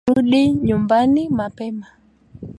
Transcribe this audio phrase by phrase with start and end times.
[0.15, 1.87] Rudi nyumbani mapema